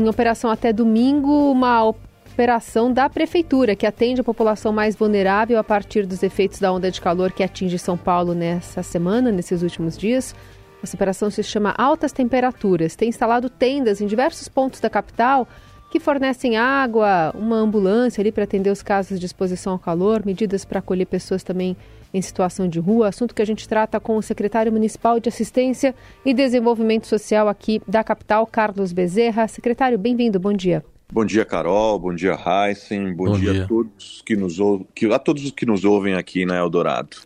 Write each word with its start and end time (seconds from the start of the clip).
em 0.00 0.08
operação 0.08 0.50
até 0.50 0.72
domingo 0.72 1.50
uma 1.50 1.84
operação 1.84 2.92
da 2.92 3.08
Prefeitura, 3.08 3.76
que 3.76 3.86
atende 3.86 4.20
a 4.20 4.24
população 4.24 4.72
mais 4.72 4.96
vulnerável 4.96 5.58
a 5.58 5.64
partir 5.64 6.06
dos 6.06 6.22
efeitos 6.22 6.58
da 6.58 6.72
onda 6.72 6.90
de 6.90 7.00
calor 7.00 7.32
que 7.32 7.42
atinge 7.42 7.78
São 7.78 7.96
Paulo 7.96 8.34
nessa 8.34 8.82
semana, 8.82 9.30
nesses 9.30 9.62
últimos 9.62 9.96
dias. 9.96 10.34
Essa 10.82 10.96
operação 10.96 11.30
se 11.30 11.42
chama 11.42 11.74
Altas 11.76 12.12
Temperaturas. 12.12 12.96
Tem 12.96 13.10
instalado 13.10 13.50
tendas 13.50 14.00
em 14.00 14.06
diversos 14.06 14.48
pontos 14.48 14.80
da 14.80 14.88
capital 14.88 15.46
que 15.90 15.98
fornecem 15.98 16.56
água, 16.56 17.32
uma 17.34 17.56
ambulância 17.56 18.22
ali 18.22 18.30
para 18.30 18.44
atender 18.44 18.70
os 18.70 18.82
casos 18.82 19.18
de 19.18 19.26
exposição 19.26 19.72
ao 19.72 19.78
calor, 19.78 20.24
medidas 20.24 20.64
para 20.64 20.78
acolher 20.78 21.06
pessoas 21.06 21.42
também 21.42 21.76
em 22.14 22.22
situação 22.22 22.68
de 22.68 22.78
rua, 22.78 23.08
assunto 23.08 23.34
que 23.34 23.42
a 23.42 23.44
gente 23.44 23.68
trata 23.68 23.98
com 24.00 24.16
o 24.16 24.22
secretário 24.22 24.72
municipal 24.72 25.18
de 25.20 25.28
Assistência 25.28 25.94
e 26.24 26.32
Desenvolvimento 26.32 27.06
Social 27.06 27.48
aqui 27.48 27.80
da 27.86 28.02
capital, 28.02 28.46
Carlos 28.46 28.92
Bezerra. 28.92 29.46
Secretário, 29.48 29.98
bem-vindo, 29.98 30.38
bom 30.38 30.52
dia. 30.52 30.84
Bom 31.12 31.24
dia, 31.24 31.44
Carol. 31.44 31.98
Bom 31.98 32.14
dia, 32.14 32.36
Heisen. 32.36 33.12
Bom, 33.14 33.24
bom 33.24 33.38
dia, 33.38 33.52
dia, 33.52 33.64
a 33.64 33.66
todos 33.66 34.22
que 34.24 34.36
nos 34.36 34.58
que, 34.94 35.12
a 35.12 35.18
todos 35.18 35.50
que 35.50 35.66
nos 35.66 35.84
ouvem 35.84 36.14
aqui 36.14 36.46
na 36.46 36.56
Eldorado. 36.56 37.16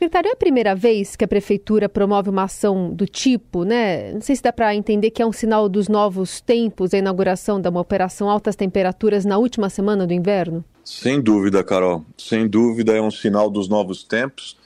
Secretário, 0.00 0.30
é 0.30 0.32
a 0.32 0.36
primeira 0.36 0.74
vez 0.74 1.14
que 1.14 1.26
a 1.26 1.28
prefeitura 1.28 1.86
promove 1.86 2.30
uma 2.30 2.44
ação 2.44 2.88
do 2.90 3.06
tipo, 3.06 3.64
né? 3.64 4.14
Não 4.14 4.22
sei 4.22 4.34
se 4.34 4.42
dá 4.42 4.50
para 4.50 4.74
entender 4.74 5.10
que 5.10 5.20
é 5.20 5.26
um 5.26 5.32
sinal 5.32 5.68
dos 5.68 5.88
novos 5.90 6.40
tempos 6.40 6.94
a 6.94 6.96
inauguração 6.96 7.60
da 7.60 7.68
uma 7.68 7.82
operação 7.82 8.30
altas 8.30 8.56
temperaturas 8.56 9.26
na 9.26 9.36
última 9.36 9.68
semana 9.68 10.06
do 10.06 10.14
inverno. 10.14 10.64
Sem 10.82 11.20
dúvida, 11.20 11.62
Carol. 11.62 12.02
Sem 12.16 12.48
dúvida 12.48 12.96
é 12.96 13.02
um 13.02 13.10
sinal 13.10 13.50
dos 13.50 13.68
novos 13.68 14.02
tempos. 14.02 14.56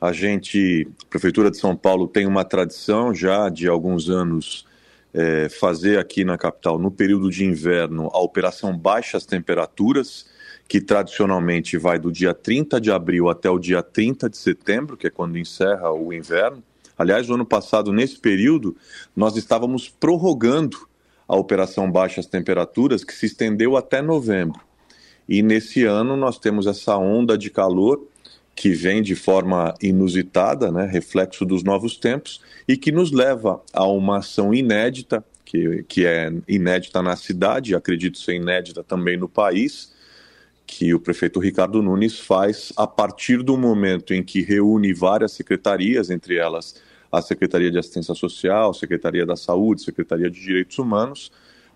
A 0.00 0.12
gente, 0.12 0.86
a 1.02 1.10
prefeitura 1.10 1.50
de 1.50 1.56
São 1.56 1.74
Paulo 1.74 2.06
tem 2.06 2.24
uma 2.24 2.44
tradição 2.44 3.12
já 3.12 3.48
de 3.48 3.66
alguns 3.66 4.08
anos 4.08 4.64
é, 5.12 5.48
fazer 5.48 5.98
aqui 5.98 6.24
na 6.24 6.38
capital, 6.38 6.78
no 6.78 6.92
período 6.92 7.28
de 7.28 7.44
inverno, 7.44 8.08
a 8.12 8.20
operação 8.20 8.78
Baixas 8.78 9.26
Temperaturas, 9.26 10.26
que 10.68 10.80
tradicionalmente 10.80 11.78
vai 11.78 11.98
do 11.98 12.10
dia 12.10 12.34
30 12.34 12.80
de 12.80 12.90
abril 12.90 13.28
até 13.28 13.48
o 13.48 13.58
dia 13.58 13.82
30 13.82 14.28
de 14.28 14.36
setembro, 14.36 14.96
que 14.96 15.06
é 15.06 15.10
quando 15.10 15.38
encerra 15.38 15.92
o 15.92 16.12
inverno. 16.12 16.62
Aliás, 16.98 17.28
no 17.28 17.34
ano 17.34 17.46
passado, 17.46 17.92
nesse 17.92 18.18
período, 18.18 18.76
nós 19.14 19.36
estávamos 19.36 19.88
prorrogando 19.88 20.88
a 21.28 21.36
operação 21.36 21.90
Baixas 21.90 22.26
Temperaturas, 22.26 23.04
que 23.04 23.12
se 23.12 23.26
estendeu 23.26 23.76
até 23.76 24.00
novembro. 24.00 24.60
E 25.28 25.42
nesse 25.42 25.84
ano 25.84 26.16
nós 26.16 26.38
temos 26.38 26.66
essa 26.66 26.96
onda 26.96 27.36
de 27.36 27.50
calor 27.50 28.06
que 28.54 28.70
vem 28.70 29.02
de 29.02 29.14
forma 29.14 29.74
inusitada, 29.82 30.72
né, 30.72 30.86
reflexo 30.86 31.44
dos 31.44 31.62
novos 31.62 31.98
tempos, 31.98 32.40
e 32.66 32.76
que 32.76 32.90
nos 32.90 33.12
leva 33.12 33.60
a 33.72 33.84
uma 33.86 34.18
ação 34.18 34.54
inédita, 34.54 35.22
que, 35.44 35.84
que 35.86 36.06
é 36.06 36.32
inédita 36.48 37.02
na 37.02 37.16
cidade, 37.16 37.74
acredito 37.74 38.18
ser 38.18 38.34
inédita 38.34 38.82
também 38.82 39.16
no 39.16 39.28
país, 39.28 39.92
que 40.66 40.92
o 40.92 41.00
prefeito 41.00 41.38
Ricardo 41.38 41.82
Nunes 41.82 42.18
faz 42.18 42.72
a 42.76 42.86
partir 42.86 43.42
do 43.42 43.56
momento 43.56 44.12
em 44.12 44.22
que 44.22 44.42
reúne 44.42 44.92
várias 44.92 45.32
secretarias, 45.32 46.10
entre 46.10 46.36
elas 46.36 46.82
a 47.10 47.22
Secretaria 47.22 47.70
de 47.70 47.78
Assistência 47.78 48.14
Social, 48.14 48.74
Secretaria 48.74 49.24
da 49.24 49.36
Saúde, 49.36 49.82
Secretaria 49.82 50.28
de 50.28 50.40
Direitos 50.40 50.78
Humanos, 50.78 51.30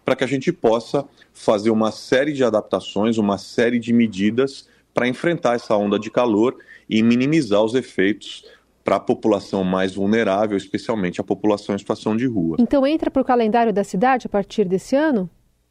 para 0.04 0.16
que 0.16 0.24
a 0.24 0.26
gente 0.26 0.52
possa 0.52 1.04
fazer 1.32 1.70
uma 1.70 1.92
série 1.92 2.32
de 2.32 2.42
adaptações, 2.42 3.16
uma 3.16 3.38
série 3.38 3.78
de 3.78 3.92
medidas 3.92 4.68
para 4.92 5.06
enfrentar 5.06 5.54
essa 5.54 5.76
onda 5.76 5.98
de 5.98 6.10
calor 6.10 6.56
e 6.88 7.02
minimizar 7.02 7.62
os 7.62 7.74
efeitos 7.74 8.44
para 8.82 8.96
a 8.96 9.00
população 9.00 9.62
mais 9.62 9.94
vulnerável, 9.94 10.56
especialmente 10.56 11.20
a 11.20 11.24
população 11.24 11.74
em 11.74 11.78
situação 11.78 12.16
de 12.16 12.26
rua. 12.26 12.56
Então 12.58 12.86
entra 12.86 13.10
para 13.10 13.22
o 13.22 13.24
calendário 13.24 13.72
da 13.72 13.84
cidade 13.84 14.26
a 14.26 14.28
partir 14.28 14.64
desse 14.64 14.96
ano? 14.96 15.30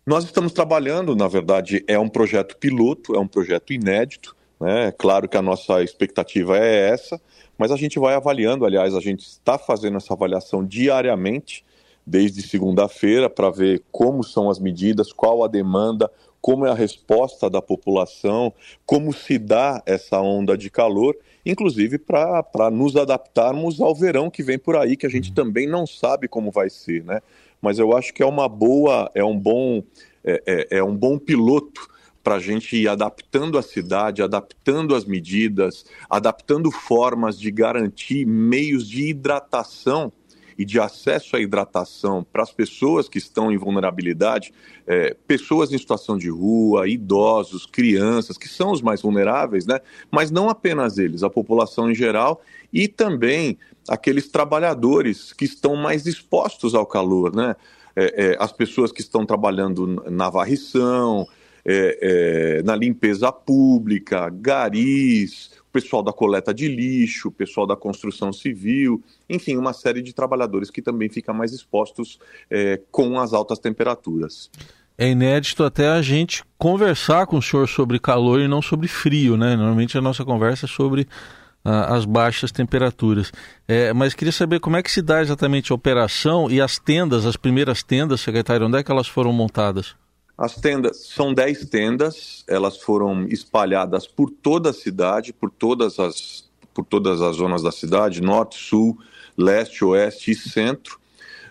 Nós 0.10 0.24
estamos 0.24 0.52
trabalhando, 0.52 1.16
na 1.16 1.28
verdade, 1.28 1.84
é 1.88 2.00
um 2.00 2.10
projeto 2.10 2.58
piloto, 2.58 3.16
é 3.16 3.20
um 3.20 3.28
projeto 3.28 3.74
inédito. 3.74 4.36
Né? 4.60 4.92
Claro 4.98 5.30
que 5.30 5.38
a 5.38 5.42
nossa 5.42 5.84
expectativa 5.84 6.58
é 6.58 6.90
essa, 6.90 7.22
mas 7.56 7.72
a 7.72 7.76
gente 7.76 8.00
vai 8.00 8.16
avaliando, 8.16 8.66
aliás, 8.66 8.96
a 8.96 9.00
gente 9.00 9.20
está 9.20 9.60
fazendo 9.60 9.98
essa 9.98 10.16
avaliação 10.16 10.66
diariamente, 10.66 11.64
desde 12.04 12.42
segunda-feira, 12.42 13.30
para 13.30 13.52
ver 13.52 13.84
como 13.92 14.24
são 14.24 14.50
as 14.50 14.58
medidas, 14.58 15.14
qual 15.14 15.44
a 15.44 15.48
demanda, 15.48 16.10
como 16.42 16.66
é 16.66 16.72
a 16.72 16.74
resposta 16.74 17.48
da 17.48 17.62
população, 17.62 18.52
como 18.88 19.14
se 19.14 19.38
dá 19.38 19.80
essa 19.86 20.20
onda 20.20 20.58
de 20.58 20.72
calor, 20.72 21.16
inclusive 21.46 22.00
para 22.00 22.72
nos 22.72 22.96
adaptarmos 22.96 23.80
ao 23.80 23.94
verão 23.94 24.32
que 24.32 24.42
vem 24.42 24.58
por 24.58 24.76
aí, 24.76 24.98
que 24.98 25.06
a 25.06 25.10
gente 25.10 25.32
também 25.32 25.68
não 25.68 25.86
sabe 25.86 26.28
como 26.28 26.50
vai 26.50 26.68
ser, 26.68 27.04
né? 27.04 27.22
Mas 27.62 27.80
eu 27.80 27.96
acho 27.96 28.14
que 28.14 28.24
é 28.24 28.26
uma 28.26 28.48
boa, 28.48 29.10
é 29.14 29.24
um 29.24 29.38
bom, 29.38 29.84
é, 30.24 30.44
é, 30.46 30.78
é 30.78 30.84
um 30.84 30.96
bom 30.96 31.18
piloto 31.18 31.88
para 32.24 32.36
a 32.36 32.40
gente 32.40 32.76
ir 32.76 32.88
adaptando 32.88 33.58
a 33.58 33.62
cidade, 33.62 34.22
adaptando 34.22 34.94
as 34.94 35.06
medidas, 35.06 35.86
adaptando 36.10 36.70
formas 36.70 37.40
de 37.40 37.50
garantir 37.50 38.26
meios 38.26 38.88
de 38.88 39.10
hidratação 39.10 40.12
e 40.60 40.66
de 40.66 40.78
acesso 40.78 41.38
à 41.38 41.40
hidratação 41.40 42.22
para 42.22 42.44
as 42.44 42.52
pessoas 42.52 43.08
que 43.08 43.18
estão 43.18 43.50
em 43.50 43.58
vulnerabilidade, 43.58 44.54
é, 44.86 45.16
pessoas 45.26 45.72
em 45.72 45.78
situação 45.78 46.18
de 46.18 46.30
rua, 46.30 46.86
idosos, 46.86 47.66
crianças, 47.66 48.38
que 48.38 48.50
são 48.50 48.74
os 48.74 48.82
mais 48.82 49.02
vulneráveis, 49.02 49.66
né? 49.66 49.80
mas 50.12 50.30
não 50.30 50.50
apenas 50.50 50.98
eles, 50.98 51.24
a 51.24 51.30
população 51.30 51.90
em 51.90 51.96
geral 51.96 52.42
e 52.74 52.90
também 52.90 53.58
aqueles 53.88 54.28
trabalhadores 54.28 55.32
que 55.32 55.46
estão 55.46 55.78
mais 55.78 56.06
expostos 56.06 56.76
ao 56.76 56.86
calor, 56.86 57.34
né? 57.34 57.56
É, 57.96 58.34
é, 58.34 58.38
as 58.40 58.52
pessoas 58.52 58.92
que 58.92 59.02
estão 59.02 59.26
trabalhando 59.26 60.04
na 60.10 60.30
varrição, 60.30 61.26
é, 61.66 62.60
é 62.60 62.64
na 62.64 62.76
limpeza 62.76 63.32
pública, 63.32 64.30
garis, 64.30 65.50
pessoal 65.72 66.02
da 66.02 66.12
coleta 66.12 66.54
de 66.54 66.68
lixo, 66.68 67.32
pessoal 67.32 67.68
da 67.68 67.76
construção 67.76 68.34
civil, 68.34 69.04
enfim, 69.30 69.58
uma 69.58 69.74
série 69.74 70.02
de 70.02 70.14
trabalhadores 70.14 70.70
que 70.70 70.82
também 70.82 71.10
ficam 71.10 71.34
mais 71.34 71.54
expostos 71.54 72.20
é, 72.50 72.80
com 72.92 73.20
as 73.20 73.34
altas 73.34 73.60
temperaturas. 73.60 74.50
É 74.98 75.10
inédito 75.10 75.64
até 75.64 75.88
a 75.88 76.02
gente 76.02 76.44
conversar 76.58 77.26
com 77.26 77.38
o 77.38 77.42
senhor 77.42 77.68
sobre 77.70 78.00
calor 78.00 78.42
e 78.42 78.48
não 78.50 78.62
sobre 78.62 78.88
frio, 78.88 79.38
né? 79.38 79.56
Normalmente 79.56 79.98
a 79.98 80.02
nossa 80.02 80.26
conversa 80.26 80.66
é 80.66 80.68
sobre 80.68 81.08
ah, 81.64 81.96
as 81.96 82.04
baixas 82.04 82.52
temperaturas. 82.52 83.32
É, 83.68 83.94
mas 83.94 84.14
queria 84.14 84.32
saber 84.32 84.60
como 84.60 84.76
é 84.76 84.84
que 84.84 84.92
se 84.92 85.02
dá 85.02 85.22
exatamente 85.22 85.72
a 85.72 85.76
operação 85.76 86.52
e 86.52 86.60
as 86.60 86.78
tendas, 86.78 87.26
as 87.26 87.38
primeiras 87.38 87.82
tendas, 87.82 88.20
secretário, 88.22 88.68
onde 88.68 88.78
é 88.78 88.84
que 88.84 88.92
elas 88.92 89.08
foram 89.08 89.32
montadas? 89.32 89.96
As 90.40 90.56
tendas 90.56 91.06
são 91.08 91.34
10 91.34 91.66
tendas, 91.66 92.46
elas 92.48 92.78
foram 92.78 93.28
espalhadas 93.28 94.08
por 94.08 94.30
toda 94.30 94.70
a 94.70 94.74
cidade, 94.74 95.34
por 95.34 95.52
todas 95.52 96.00
as, 96.00 96.50
por 96.74 96.86
todas 96.86 97.22
as 97.22 97.36
zonas 97.36 97.62
da 97.62 97.74
cidade, 97.74 98.22
norte, 98.22 98.58
sul, 98.58 98.98
leste, 99.38 99.84
oeste 99.84 100.32
e 100.32 100.36
centro. 100.36 100.98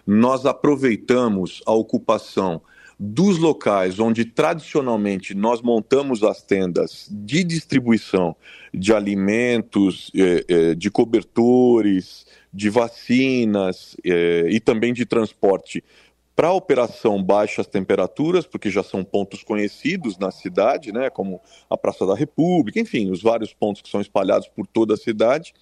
Nós 0.06 0.46
aproveitamos 0.46 1.62
a 1.66 1.72
ocupação 1.72 2.62
dos 2.98 3.36
locais 3.36 4.00
onde 4.00 4.24
tradicionalmente 4.24 5.34
nós 5.34 5.60
montamos 5.60 6.22
as 6.22 6.42
tendas 6.42 7.08
de 7.10 7.44
distribuição 7.44 8.34
de 8.72 8.94
alimentos, 8.94 10.10
eh, 10.16 10.44
eh, 10.48 10.74
de 10.74 10.90
cobertores, 10.90 12.26
de 12.52 12.70
vacinas 12.70 13.94
eh, 14.02 14.48
e 14.48 14.58
também 14.58 14.94
de 14.94 15.04
transporte 15.04 15.84
para 16.38 16.46
a 16.46 16.52
operação 16.52 17.20
baixas 17.20 17.66
temperaturas, 17.66 18.46
porque 18.46 18.70
já 18.70 18.84
são 18.84 19.02
pontos 19.02 19.42
conhecidos 19.42 20.16
na 20.18 20.30
cidade, 20.30 20.92
né, 20.92 21.10
como 21.10 21.40
a 21.68 21.76
Praça 21.76 22.06
da 22.06 22.14
República, 22.14 22.78
enfim, 22.78 23.10
os 23.10 23.20
vários 23.20 23.52
pontos 23.52 23.82
que 23.82 23.88
são 23.90 24.00
espalhados 24.00 24.46
por 24.46 24.64
toda 24.64 24.94
a 24.94 24.96
cidade. 24.96 25.52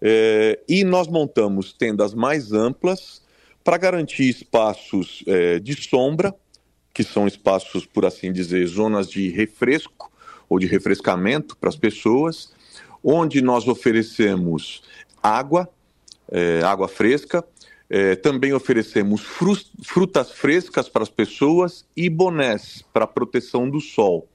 É, 0.00 0.58
e 0.66 0.84
nós 0.84 1.06
montamos 1.06 1.74
tendas 1.74 2.14
mais 2.14 2.50
amplas 2.54 3.20
para 3.62 3.76
garantir 3.76 4.26
espaços 4.30 5.22
é, 5.26 5.58
de 5.58 5.74
sombra, 5.74 6.34
que 6.94 7.04
são 7.04 7.26
espaços, 7.26 7.84
por 7.84 8.06
assim 8.06 8.32
dizer, 8.32 8.66
zonas 8.68 9.10
de 9.10 9.28
refresco 9.28 10.10
ou 10.48 10.58
de 10.58 10.66
refrescamento 10.66 11.58
para 11.58 11.68
as 11.68 11.76
pessoas, 11.76 12.54
onde 13.04 13.42
nós 13.42 13.68
oferecemos 13.68 14.82
água, 15.22 15.68
é, 16.32 16.62
água 16.62 16.88
fresca, 16.88 17.44
é, 17.88 18.16
também 18.16 18.52
oferecemos 18.52 19.22
frutas 19.22 20.32
frescas 20.32 20.88
para 20.88 21.02
as 21.02 21.10
pessoas 21.10 21.86
e 21.96 22.08
bonés 22.10 22.84
para 22.92 23.06
proteção 23.06 23.68
do 23.68 23.80
sol. 23.80 24.28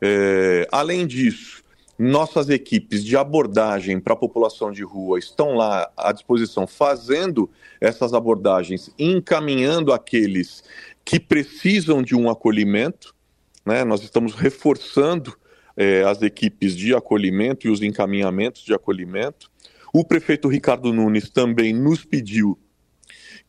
É, 0.00 0.66
além 0.72 1.06
disso, 1.06 1.62
nossas 1.96 2.48
equipes 2.48 3.04
de 3.04 3.16
abordagem 3.16 4.00
para 4.00 4.14
a 4.14 4.16
população 4.16 4.72
de 4.72 4.82
rua 4.82 5.18
estão 5.18 5.54
lá 5.54 5.88
à 5.96 6.10
disposição, 6.10 6.66
fazendo 6.66 7.48
essas 7.80 8.12
abordagens, 8.12 8.90
encaminhando 8.98 9.92
aqueles 9.92 10.64
que 11.04 11.20
precisam 11.20 12.02
de 12.02 12.16
um 12.16 12.28
acolhimento. 12.28 13.14
Né? 13.64 13.84
Nós 13.84 14.02
estamos 14.02 14.34
reforçando 14.34 15.36
é, 15.76 16.02
as 16.02 16.22
equipes 16.22 16.76
de 16.76 16.94
acolhimento 16.94 17.68
e 17.68 17.70
os 17.70 17.82
encaminhamentos 17.82 18.62
de 18.62 18.74
acolhimento. 18.74 19.50
O 19.92 20.04
prefeito 20.04 20.48
Ricardo 20.48 20.92
Nunes 20.92 21.30
também 21.30 21.72
nos 21.72 22.04
pediu 22.04 22.58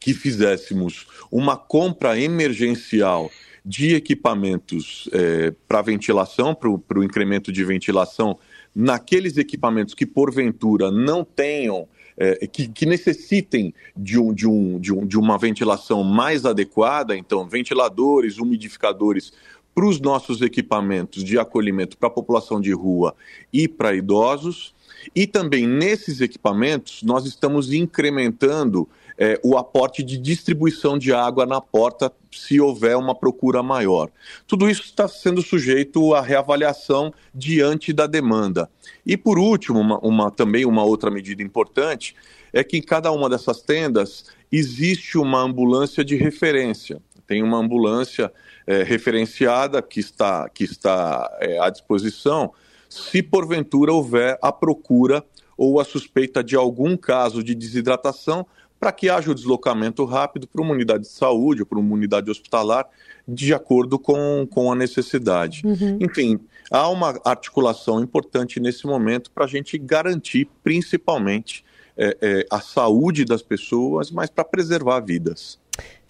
que 0.03 0.13
fizéssemos 0.13 1.07
uma 1.31 1.55
compra 1.55 2.19
emergencial 2.19 3.31
de 3.65 3.95
equipamentos 3.95 5.09
é, 5.13 5.53
para 5.65 5.81
ventilação, 5.81 6.53
para 6.53 6.99
o 6.99 7.03
incremento 7.03 7.53
de 7.53 7.63
ventilação, 7.63 8.37
naqueles 8.75 9.37
equipamentos 9.37 9.93
que 9.93 10.05
porventura 10.05 10.91
não 10.91 11.23
tenham 11.23 11.87
é, 12.17 12.45
que, 12.45 12.67
que, 12.67 12.85
necessitem 12.85 13.73
de, 13.95 14.19
um, 14.19 14.33
de, 14.33 14.45
um, 14.45 14.77
de, 14.77 14.93
um, 14.93 15.05
de 15.05 15.17
uma 15.17 15.37
ventilação 15.37 16.03
mais 16.03 16.45
adequada, 16.45 17.15
então 17.15 17.47
ventiladores, 17.47 18.37
umidificadores 18.37 19.31
para 19.73 19.85
os 19.85 19.99
nossos 19.99 20.41
equipamentos 20.41 21.23
de 21.23 21.39
acolhimento 21.39 21.97
para 21.97 22.07
a 22.07 22.11
população 22.11 22.61
de 22.61 22.71
rua 22.71 23.15
e 23.51 23.67
para 23.67 23.95
idosos. 23.95 24.73
E 25.15 25.27
também 25.27 25.67
nesses 25.67 26.21
equipamentos 26.21 27.03
nós 27.03 27.25
estamos 27.25 27.73
incrementando 27.73 28.87
é, 29.17 29.39
o 29.43 29.57
aporte 29.57 30.01
de 30.03 30.17
distribuição 30.17 30.97
de 30.97 31.13
água 31.13 31.45
na 31.45 31.61
porta 31.61 32.11
se 32.31 32.59
houver 32.59 32.97
uma 32.97 33.13
procura 33.13 33.61
maior. 33.61 34.09
Tudo 34.47 34.69
isso 34.69 34.83
está 34.83 35.07
sendo 35.07 35.41
sujeito 35.41 36.13
à 36.13 36.21
reavaliação 36.21 37.13
diante 37.33 37.93
da 37.93 38.07
demanda. 38.07 38.69
E 39.05 39.15
por 39.15 39.37
último, 39.37 39.79
uma, 39.79 39.99
uma, 39.99 40.31
também 40.31 40.65
uma 40.65 40.83
outra 40.83 41.11
medida 41.11 41.43
importante 41.43 42.15
é 42.51 42.63
que 42.63 42.77
em 42.77 42.81
cada 42.81 43.11
uma 43.11 43.29
dessas 43.29 43.61
tendas 43.61 44.25
existe 44.51 45.17
uma 45.17 45.41
ambulância 45.41 46.03
de 46.03 46.15
referência. 46.15 47.01
Tem 47.27 47.41
uma 47.43 47.57
ambulância 47.57 48.31
é, 48.65 48.83
referenciada 48.83 49.81
que 49.81 49.99
está, 49.99 50.49
que 50.49 50.63
está 50.63 51.29
é, 51.39 51.59
à 51.59 51.69
disposição 51.69 52.51
se 52.89 53.23
porventura 53.23 53.91
houver 53.91 54.37
a 54.39 54.51
procura 54.51 55.23
ou 55.57 55.79
a 55.79 55.83
suspeita 55.83 56.43
de 56.43 56.55
algum 56.55 56.95
caso 56.95 57.43
de 57.43 57.55
desidratação 57.55 58.45
para 58.79 58.91
que 58.91 59.09
haja 59.09 59.31
o 59.31 59.35
deslocamento 59.35 60.03
rápido 60.03 60.45
para 60.45 60.61
uma 60.61 60.73
unidade 60.73 61.03
de 61.03 61.09
saúde 61.09 61.61
ou 61.61 61.65
para 61.65 61.79
uma 61.79 61.93
unidade 61.95 62.29
hospitalar, 62.29 62.85
de 63.27 63.53
acordo 63.53 63.97
com, 63.97 64.45
com 64.49 64.71
a 64.71 64.75
necessidade. 64.75 65.61
Uhum. 65.65 65.97
Enfim, 66.01 66.39
há 66.69 66.89
uma 66.89 67.19
articulação 67.23 68.01
importante 68.01 68.59
nesse 68.59 68.85
momento 68.85 69.31
para 69.31 69.45
a 69.45 69.47
gente 69.47 69.77
garantir, 69.77 70.49
principalmente, 70.63 71.63
é, 71.95 72.17
é, 72.21 72.45
a 72.51 72.59
saúde 72.59 73.23
das 73.23 73.41
pessoas, 73.41 74.11
mas 74.11 74.29
para 74.29 74.43
preservar 74.43 74.99
vidas. 74.99 75.57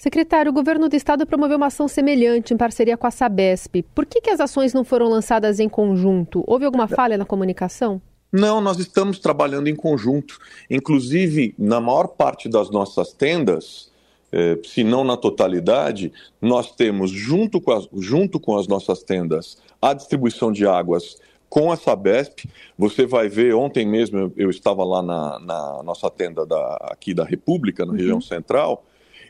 Secretário, 0.04 0.50
o 0.50 0.54
governo 0.54 0.90
do 0.90 0.98
estado 0.98 1.26
promoveu 1.26 1.56
uma 1.56 1.68
ação 1.68 1.88
semelhante 1.88 2.54
em 2.54 2.58
parceria 2.58 2.98
com 2.98 3.08
a 3.08 3.10
Sabesp. 3.10 3.84
Por 3.96 4.06
que, 4.06 4.20
que 4.20 4.30
as 4.30 4.42
ações 4.42 4.74
não 4.74 4.84
foram 4.84 5.08
lançadas 5.08 5.62
em 5.62 5.70
conjunto? 5.70 6.44
Houve 6.46 6.66
alguma 6.66 6.90
falha 6.90 7.18
na 7.18 7.24
comunicação? 7.24 8.02
Não, 8.30 8.60
nós 8.60 8.78
estamos 8.80 9.18
trabalhando 9.18 9.70
em 9.70 9.76
conjunto. 9.78 10.40
Inclusive, 10.70 11.56
na 11.58 11.80
maior 11.80 12.08
parte 12.08 12.50
das 12.50 12.70
nossas 12.70 13.14
tendas, 13.14 13.94
eh, 14.34 14.60
se 14.66 14.84
não 14.84 15.06
na 15.06 15.16
totalidade, 15.16 16.12
nós 16.42 16.76
temos, 16.76 17.10
junto 17.10 17.62
com, 17.62 17.72
as, 17.72 17.88
junto 17.94 18.42
com 18.42 18.58
as 18.58 18.68
nossas 18.68 19.04
tendas, 19.04 19.58
a 19.82 19.94
distribuição 19.94 20.52
de 20.52 20.68
águas 20.68 21.16
com 21.48 21.72
a 21.72 21.78
Sabesp. 21.78 22.44
Você 22.78 23.06
vai 23.06 23.30
ver, 23.30 23.56
ontem 23.56 23.88
mesmo 23.88 24.20
eu, 24.20 24.34
eu 24.36 24.50
estava 24.50 24.84
lá 24.84 25.02
na, 25.02 25.40
na, 25.40 25.82
nossa 25.82 26.10
tenda 26.12 26.46
da, 26.46 26.76
aqui 26.92 27.14
da 27.14 27.24
República, 27.24 27.86
na 27.86 27.94
uhum. 27.94 27.98
região 27.98 28.20
central, 28.20 28.84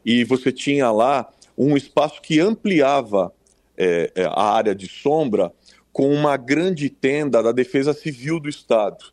e 0.06 0.24
você 0.24 0.52
tinha 0.52 0.92
lá 0.92 1.30
um 1.58 1.78
espaço 1.78 2.22
que 2.22 2.40
ampliava 2.40 3.32
eh, 3.78 4.12
a 4.18 4.52
área 4.54 4.74
de 4.74 4.88
sombra 4.88 5.52
com 5.92 6.12
uma 6.12 6.36
grande 6.36 6.90
tenda 6.90 7.42
da 7.44 7.52
Defesa 7.52 7.94
Civil 7.94 8.40
do 8.40 8.50
Estado. 8.50 9.06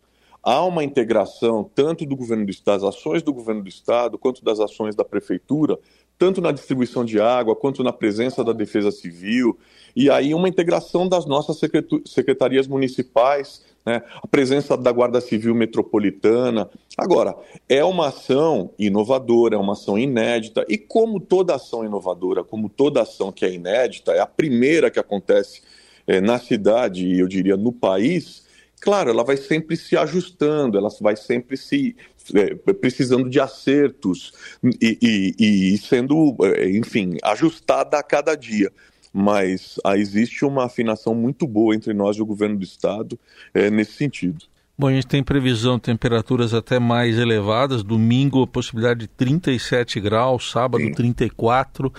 Há 0.43 0.65
uma 0.65 0.83
integração 0.83 1.71
tanto 1.75 2.07
do 2.07 2.17
governo 2.17 2.47
do 2.47 2.51
Estado, 2.51 2.81
das 2.83 2.97
ações 2.97 3.23
do 3.23 3.33
governo 3.33 3.63
do 3.63 3.69
Estado, 3.69 4.17
quanto 4.17 4.43
das 4.43 4.59
ações 4.59 4.97
da 4.97 5.05
Prefeitura, 5.05 5.79
tanto 6.19 6.41
na 6.41 6.51
distribuição 6.51 7.05
de 7.05 7.21
água, 7.21 7.55
quanto 7.55 7.83
na 7.83 7.93
presença 7.93 8.43
da 8.43 8.53
Defesa 8.53 8.91
Civil, 8.91 9.59
e 9.95 10.11
aí 10.11 10.35
uma 10.35 10.49
integração 10.49 11.09
das 11.09 11.27
nossas 11.27 11.59
secretarias 12.07 12.67
municipais, 12.67 13.65
né? 13.85 14.03
a 14.23 14.27
presença 14.27 14.77
da 14.77 14.93
Guarda 14.93 15.21
Civil 15.21 15.55
Metropolitana. 15.55 16.71
Agora, 17.01 17.35
é 17.67 17.83
uma 17.83 18.09
ação 18.09 18.75
inovadora, 18.79 19.55
é 19.55 19.59
uma 19.59 19.73
ação 19.73 19.99
inédita, 19.99 20.67
e 20.69 20.77
como 20.77 21.19
toda 21.19 21.55
ação 21.55 21.83
inovadora, 21.83 22.45
como 22.45 22.69
toda 22.69 23.01
ação 23.01 23.33
que 23.33 23.43
é 23.43 23.55
inédita, 23.55 24.13
é 24.13 24.21
a 24.21 24.27
primeira 24.27 24.91
que 24.91 25.01
acontece 25.01 25.63
é, 26.07 26.21
na 26.21 26.39
cidade 26.39 27.07
e 27.07 27.19
eu 27.19 27.27
diria 27.27 27.57
no 27.57 27.73
país, 27.73 28.45
claro, 28.83 29.09
ela 29.09 29.25
vai 29.25 29.39
sempre 29.39 29.79
se 29.79 29.97
ajustando, 29.97 30.77
ela 30.77 30.91
vai 31.01 31.17
sempre 31.17 31.57
se 31.57 31.97
é, 32.35 32.55
precisando 32.75 33.31
de 33.31 33.41
acertos 33.41 34.35
e, 34.63 34.99
e, 35.01 35.73
e 35.73 35.79
sendo, 35.79 36.37
é, 36.43 36.69
enfim, 36.69 37.17
ajustada 37.23 37.99
a 37.99 38.03
cada 38.03 38.35
dia 38.35 38.71
mas 39.13 39.75
ah, 39.85 39.99
existe 39.99 40.45
uma 40.45 40.67
afinação 40.67 41.17
muito 41.17 41.45
boa 41.45 41.75
entre 41.75 41.93
nós 41.93 42.17
e 42.17 42.23
o 42.23 42.27
governo 42.27 42.57
do 42.57 42.63
estado 42.63 43.19
é, 43.53 43.69
nesse 43.69 43.95
sentido. 43.95 44.45
Bom, 44.81 44.89
a 44.89 44.93
gente 44.93 45.07
tem 45.07 45.23
previsão 45.23 45.77
de 45.77 45.83
temperaturas 45.83 46.55
até 46.55 46.79
mais 46.79 47.19
elevadas. 47.19 47.83
Domingo, 47.83 48.45
a 48.45 48.47
possibilidade 48.47 49.01
de 49.01 49.09
37 49.09 50.01
graus, 50.01 50.51
sábado, 50.51 50.83
Sim. 50.83 50.93
34. 50.93 51.93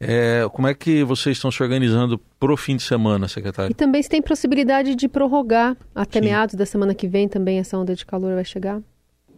É, 0.00 0.48
como 0.50 0.66
é 0.66 0.72
que 0.72 1.04
vocês 1.04 1.36
estão 1.36 1.50
se 1.50 1.62
organizando 1.62 2.18
para 2.40 2.50
o 2.50 2.56
fim 2.56 2.76
de 2.76 2.84
semana, 2.84 3.28
secretário? 3.28 3.70
E 3.70 3.74
também 3.74 4.02
se 4.02 4.08
tem 4.08 4.22
possibilidade 4.22 4.94
de 4.94 5.08
prorrogar 5.08 5.76
até 5.94 6.20
Sim. 6.20 6.24
meados 6.24 6.54
da 6.54 6.64
semana 6.64 6.94
que 6.94 7.06
vem 7.06 7.28
também 7.28 7.58
essa 7.58 7.76
onda 7.76 7.94
de 7.94 8.06
calor 8.06 8.34
vai 8.34 8.46
chegar? 8.46 8.80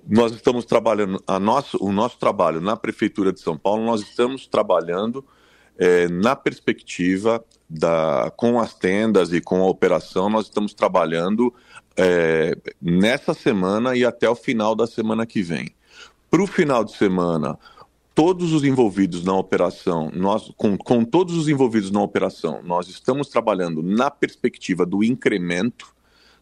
Nós 0.09 0.31
estamos 0.33 0.65
trabalhando, 0.65 1.21
a 1.27 1.41
nosso, 1.41 1.77
o 1.81 1.91
nosso 1.91 2.17
trabalho 2.17 2.61
na 2.61 2.77
Prefeitura 2.77 3.33
de 3.33 3.41
São 3.41 3.59
Paulo, 3.59 3.85
nós 3.85 4.03
estamos 4.03 4.47
trabalhando 4.47 5.25
é, 5.77 6.07
na 6.07 6.37
perspectiva 6.37 7.45
da, 7.69 8.33
com 8.37 8.61
as 8.61 8.73
tendas 8.73 9.33
e 9.33 9.41
com 9.41 9.63
a 9.63 9.67
operação, 9.67 10.31
nós 10.31 10.47
estamos 10.47 10.73
trabalhando 10.73 11.53
é, 11.97 12.57
nessa 12.81 13.35
semana 13.35 13.97
e 13.97 14.05
até 14.05 14.29
o 14.29 14.35
final 14.35 14.75
da 14.75 14.87
semana 14.87 15.27
que 15.27 15.43
vem. 15.43 15.71
Para 16.31 16.43
o 16.43 16.47
final 16.47 16.85
de 16.85 16.97
semana, 16.97 17.59
todos 18.15 18.53
os 18.53 18.65
envolvidos 18.65 19.25
na 19.25 19.37
operação, 19.37 20.11
nós, 20.15 20.51
com, 20.57 20.77
com 20.77 21.05
todos 21.05 21.37
os 21.37 21.49
envolvidos 21.49 21.91
na 21.91 22.03
operação, 22.03 22.61
nós 22.63 22.89
estamos 22.89 23.29
trabalhando 23.29 23.83
na 23.83 24.11
perspectiva 24.11 24.87
do 24.87 25.03
incremento. 25.03 25.95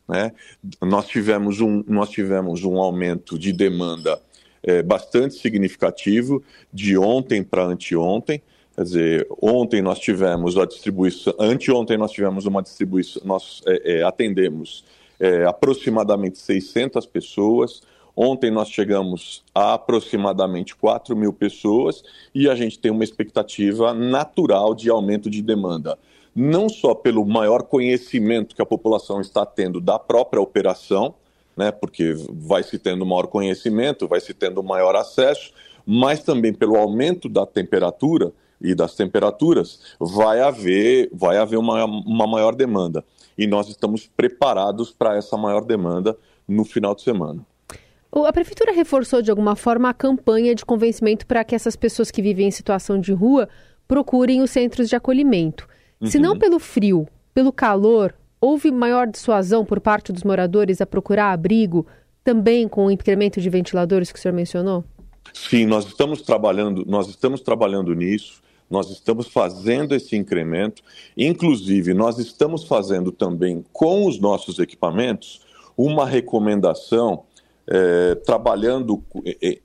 Né? 0.08 0.32
Nós, 0.80 1.06
tivemos 1.06 1.60
um, 1.60 1.82
nós 1.86 2.10
tivemos 2.10 2.64
um 2.64 2.76
aumento 2.78 3.38
de 3.38 3.52
demanda 3.52 4.20
é, 4.62 4.82
bastante 4.82 5.34
significativo 5.34 6.42
de 6.72 6.96
ontem 6.96 7.42
para 7.42 7.64
anteontem. 7.64 8.42
Quer 8.74 8.82
dizer, 8.84 9.28
ontem 9.40 9.82
nós 9.82 9.98
tivemos 9.98 10.56
a 10.56 10.64
distribuição, 10.64 11.34
anteontem 11.38 11.98
nós 11.98 12.10
tivemos 12.10 12.46
uma 12.46 12.62
distribuição, 12.62 13.20
nós 13.24 13.60
é, 13.66 13.98
é, 13.98 14.02
atendemos 14.02 14.84
é, 15.22 15.44
aproximadamente 15.46 16.36
600 16.36 17.06
pessoas, 17.06 17.80
Ontem 18.14 18.50
nós 18.50 18.68
chegamos 18.68 19.42
a 19.54 19.72
aproximadamente 19.72 20.76
4 20.76 21.16
mil 21.16 21.32
pessoas 21.32 22.02
e 22.34 22.48
a 22.48 22.54
gente 22.54 22.78
tem 22.78 22.90
uma 22.90 23.04
expectativa 23.04 23.94
natural 23.94 24.74
de 24.74 24.90
aumento 24.90 25.30
de 25.30 25.40
demanda. 25.40 25.98
Não 26.36 26.68
só 26.68 26.94
pelo 26.94 27.24
maior 27.24 27.62
conhecimento 27.62 28.54
que 28.54 28.60
a 28.60 28.66
população 28.66 29.20
está 29.20 29.46
tendo 29.46 29.80
da 29.80 29.98
própria 29.98 30.42
operação, 30.42 31.14
né, 31.56 31.70
porque 31.70 32.14
vai 32.30 32.62
se 32.62 32.78
tendo 32.78 33.06
maior 33.06 33.26
conhecimento, 33.28 34.06
vai 34.06 34.20
se 34.20 34.34
tendo 34.34 34.62
maior 34.62 34.94
acesso, 34.94 35.52
mas 35.86 36.22
também 36.22 36.52
pelo 36.52 36.76
aumento 36.76 37.28
da 37.28 37.46
temperatura 37.46 38.32
e 38.60 38.74
das 38.74 38.94
temperaturas, 38.94 39.96
vai 39.98 40.40
haver, 40.40 41.10
vai 41.12 41.36
haver 41.36 41.58
uma, 41.58 41.84
uma 41.84 42.26
maior 42.26 42.54
demanda. 42.54 43.04
E 43.42 43.46
nós 43.48 43.68
estamos 43.68 44.06
preparados 44.06 44.92
para 44.92 45.16
essa 45.16 45.36
maior 45.36 45.64
demanda 45.64 46.16
no 46.46 46.64
final 46.64 46.94
de 46.94 47.02
semana. 47.02 47.44
A 48.14 48.32
prefeitura 48.32 48.72
reforçou 48.72 49.20
de 49.20 49.30
alguma 49.30 49.56
forma 49.56 49.88
a 49.88 49.94
campanha 49.94 50.54
de 50.54 50.64
convencimento 50.64 51.26
para 51.26 51.42
que 51.42 51.56
essas 51.56 51.74
pessoas 51.74 52.08
que 52.08 52.22
vivem 52.22 52.46
em 52.46 52.50
situação 52.52 53.00
de 53.00 53.12
rua 53.12 53.48
procurem 53.88 54.42
os 54.42 54.50
centros 54.52 54.88
de 54.88 54.94
acolhimento. 54.94 55.66
Uhum. 56.00 56.06
Se 56.06 56.20
não 56.20 56.38
pelo 56.38 56.60
frio, 56.60 57.08
pelo 57.34 57.52
calor, 57.52 58.14
houve 58.40 58.70
maior 58.70 59.08
dissuasão 59.08 59.64
por 59.64 59.80
parte 59.80 60.12
dos 60.12 60.22
moradores 60.22 60.80
a 60.80 60.86
procurar 60.86 61.32
abrigo, 61.32 61.84
também 62.22 62.68
com 62.68 62.86
o 62.86 62.90
incremento 62.92 63.40
de 63.40 63.50
ventiladores 63.50 64.12
que 64.12 64.18
o 64.20 64.22
senhor 64.22 64.34
mencionou? 64.34 64.84
Sim, 65.34 65.66
nós 65.66 65.84
estamos 65.84 66.22
trabalhando, 66.22 66.84
nós 66.86 67.08
estamos 67.08 67.40
trabalhando 67.40 67.92
nisso. 67.92 68.40
Nós 68.72 68.90
estamos 68.90 69.28
fazendo 69.28 69.94
esse 69.94 70.16
incremento, 70.16 70.82
inclusive 71.14 71.92
nós 71.92 72.18
estamos 72.18 72.64
fazendo 72.64 73.12
também 73.12 73.62
com 73.70 74.06
os 74.06 74.18
nossos 74.18 74.58
equipamentos 74.58 75.42
uma 75.76 76.06
recomendação 76.06 77.24
é, 77.66 78.14
trabalhando 78.14 79.04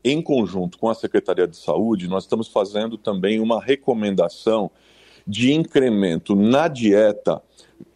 em 0.04 0.22
conjunto 0.22 0.78
com 0.78 0.90
a 0.90 0.94
Secretaria 0.94 1.48
de 1.48 1.56
Saúde, 1.56 2.10
nós 2.10 2.26
estamos 2.26 2.50
fazendo 2.50 2.98
também 2.98 3.40
uma 3.40 3.64
recomendação 3.64 4.70
de 5.26 5.54
incremento 5.54 6.36
na 6.36 6.68
dieta 6.68 7.42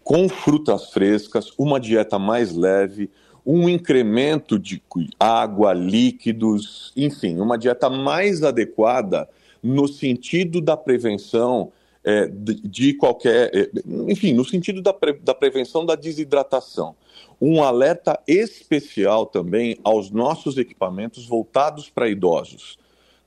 com 0.06 0.30
frutas 0.30 0.92
frescas, 0.92 1.52
uma 1.58 1.78
dieta 1.78 2.18
mais 2.18 2.56
leve, 2.56 3.10
um 3.46 3.68
incremento 3.68 4.58
de 4.58 4.82
água, 5.20 5.74
líquidos, 5.74 6.94
enfim, 6.96 7.38
uma 7.42 7.58
dieta 7.58 7.90
mais 7.90 8.44
adequada 8.44 9.28
no 9.62 9.88
sentido 9.88 10.62
da 10.62 10.76
prevenção 10.76 11.72
é, 12.04 12.28
de, 12.28 12.56
de, 12.56 12.94
qualquer. 12.94 13.52
É, 13.54 13.70
enfim, 14.08 14.34
no 14.34 14.44
sentido 14.44 14.82
da, 14.82 14.94
pre, 14.94 15.14
da 15.14 15.34
prevenção 15.34 15.86
da 15.86 15.96
desidratação. 15.96 16.96
Um 17.40 17.64
alerta 17.64 18.20
especial 18.28 19.26
também 19.26 19.78
aos 19.84 20.12
nossos 20.12 20.58
equipamentos 20.58 21.26
voltados 21.26 21.90
para 21.90 22.10
idosos. 22.10 22.80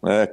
Né, 0.02 0.28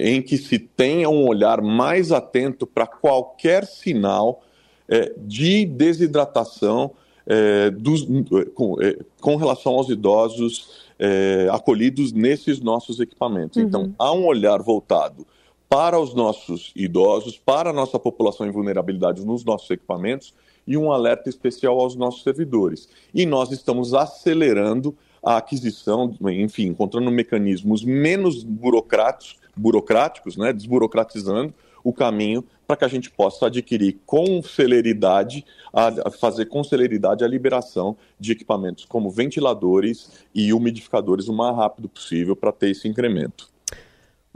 em 0.00 0.20
que 0.20 0.36
se 0.36 0.58
tenha 0.58 1.08
um 1.08 1.28
olhar 1.28 1.62
mais 1.62 2.10
atento 2.10 2.66
para 2.66 2.84
qualquer 2.84 3.64
sinal 3.64 4.42
é, 4.88 5.12
de 5.16 5.64
desidratação 5.64 6.92
é, 7.26 7.70
dos, 7.70 8.06
com, 8.54 8.80
é, 8.82 8.98
com, 9.20 9.36
relação 9.36 9.74
aos 9.74 9.88
idosos 9.88 10.83
é, 10.98 11.48
acolhidos 11.50 12.12
nesses 12.12 12.60
nossos 12.60 13.00
equipamentos. 13.00 13.56
Uhum. 13.56 13.62
Então, 13.64 13.94
há 13.98 14.12
um 14.12 14.26
olhar 14.26 14.62
voltado 14.62 15.26
para 15.68 15.98
os 15.98 16.14
nossos 16.14 16.72
idosos, 16.76 17.36
para 17.36 17.70
a 17.70 17.72
nossa 17.72 17.98
população 17.98 18.46
em 18.46 18.50
vulnerabilidade 18.50 19.24
nos 19.24 19.44
nossos 19.44 19.70
equipamentos 19.70 20.34
e 20.66 20.76
um 20.76 20.92
alerta 20.92 21.28
especial 21.28 21.80
aos 21.80 21.96
nossos 21.96 22.22
servidores. 22.22 22.88
E 23.12 23.26
nós 23.26 23.50
estamos 23.50 23.92
acelerando 23.92 24.96
a 25.22 25.36
aquisição, 25.36 26.14
enfim, 26.30 26.66
encontrando 26.66 27.10
mecanismos 27.10 27.82
menos 27.82 28.44
burocráticos, 28.44 29.38
burocráticos, 29.56 30.36
né, 30.36 30.52
desburocratizando 30.52 31.52
o 31.84 31.92
caminho 31.92 32.42
para 32.66 32.76
que 32.76 32.84
a 32.84 32.88
gente 32.88 33.10
possa 33.10 33.46
adquirir 33.46 34.00
com 34.06 34.42
celeridade, 34.42 35.44
a, 35.72 36.10
fazer 36.10 36.46
com 36.46 36.64
celeridade 36.64 37.22
a 37.22 37.28
liberação 37.28 37.96
de 38.18 38.32
equipamentos 38.32 38.86
como 38.86 39.10
ventiladores 39.10 40.10
e 40.34 40.52
umidificadores 40.52 41.28
o 41.28 41.32
mais 41.32 41.54
rápido 41.54 41.88
possível 41.88 42.34
para 42.34 42.50
ter 42.50 42.70
esse 42.70 42.88
incremento. 42.88 43.53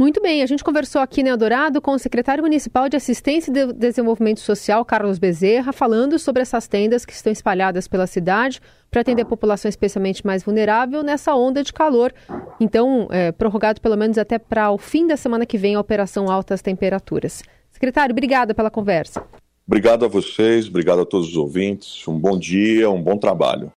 Muito 0.00 0.22
bem, 0.22 0.44
a 0.44 0.46
gente 0.46 0.62
conversou 0.62 1.02
aqui 1.02 1.24
né, 1.24 1.30
Eldorado 1.30 1.82
com 1.82 1.90
o 1.90 1.98
secretário 1.98 2.44
municipal 2.44 2.88
de 2.88 2.96
Assistência 2.96 3.50
e 3.50 3.72
Desenvolvimento 3.72 4.38
Social, 4.38 4.84
Carlos 4.84 5.18
Bezerra, 5.18 5.72
falando 5.72 6.20
sobre 6.20 6.40
essas 6.40 6.68
tendas 6.68 7.04
que 7.04 7.12
estão 7.12 7.32
espalhadas 7.32 7.88
pela 7.88 8.06
cidade 8.06 8.60
para 8.88 9.00
atender 9.00 9.22
a 9.22 9.24
população 9.24 9.68
especialmente 9.68 10.24
mais 10.24 10.44
vulnerável 10.44 11.02
nessa 11.02 11.34
onda 11.34 11.64
de 11.64 11.72
calor. 11.72 12.14
Então, 12.60 13.08
é, 13.10 13.32
prorrogado 13.32 13.80
pelo 13.80 13.96
menos 13.96 14.18
até 14.18 14.38
para 14.38 14.70
o 14.70 14.78
fim 14.78 15.04
da 15.04 15.16
semana 15.16 15.44
que 15.44 15.58
vem 15.58 15.74
a 15.74 15.80
Operação 15.80 16.30
Altas 16.30 16.62
Temperaturas. 16.62 17.42
Secretário, 17.68 18.12
obrigada 18.12 18.54
pela 18.54 18.70
conversa. 18.70 19.26
Obrigado 19.66 20.04
a 20.04 20.08
vocês, 20.08 20.68
obrigado 20.68 21.00
a 21.00 21.06
todos 21.06 21.30
os 21.30 21.36
ouvintes. 21.36 22.06
Um 22.06 22.16
bom 22.16 22.38
dia, 22.38 22.88
um 22.88 23.02
bom 23.02 23.18
trabalho. 23.18 23.72